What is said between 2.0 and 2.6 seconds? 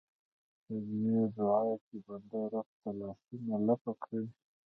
بنده